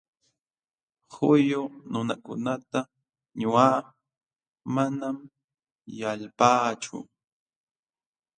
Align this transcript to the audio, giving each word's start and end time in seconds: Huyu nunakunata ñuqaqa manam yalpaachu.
Huyu 1.13 1.61
nunakunata 1.91 2.79
ñuqaqa 3.39 3.91
manam 4.73 5.17
yalpaachu. 5.99 6.97